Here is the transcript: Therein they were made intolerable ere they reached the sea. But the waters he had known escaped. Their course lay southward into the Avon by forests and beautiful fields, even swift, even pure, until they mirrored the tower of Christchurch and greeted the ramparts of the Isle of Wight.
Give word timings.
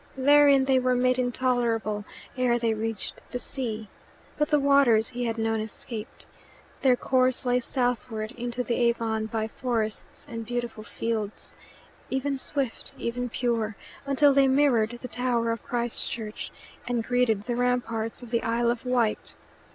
Therein 0.17 0.65
they 0.65 0.79
were 0.79 0.95
made 0.95 1.19
intolerable 1.19 2.05
ere 2.35 2.57
they 2.57 2.73
reached 2.73 3.21
the 3.29 3.37
sea. 3.37 3.87
But 4.35 4.47
the 4.47 4.59
waters 4.59 5.09
he 5.09 5.25
had 5.25 5.37
known 5.37 5.59
escaped. 5.61 6.25
Their 6.81 6.95
course 6.95 7.45
lay 7.45 7.59
southward 7.59 8.31
into 8.31 8.63
the 8.63 8.73
Avon 8.77 9.27
by 9.27 9.47
forests 9.47 10.25
and 10.27 10.43
beautiful 10.43 10.81
fields, 10.83 11.55
even 12.09 12.39
swift, 12.39 12.93
even 12.97 13.29
pure, 13.29 13.75
until 14.07 14.33
they 14.33 14.47
mirrored 14.47 14.89
the 14.89 15.07
tower 15.07 15.51
of 15.51 15.61
Christchurch 15.61 16.49
and 16.87 17.03
greeted 17.03 17.43
the 17.43 17.55
ramparts 17.55 18.23
of 18.23 18.31
the 18.31 18.41
Isle 18.41 18.71
of 18.71 18.87
Wight. 18.87 19.35